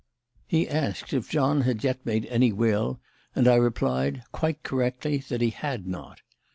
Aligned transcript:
He 0.47 0.67
asked 0.67 1.13
if 1.13 1.29
John 1.29 1.61
had 1.61 1.83
yet 1.83 2.03
made 2.07 2.25
any 2.25 2.51
will, 2.51 2.99
and 3.35 3.47
I 3.47 3.53
replied, 3.53 4.23
quite 4.31 4.63
correctly, 4.63 5.17
that 5.29 5.41
he 5.41 5.51
had 5.51 5.85
not. 5.85 6.21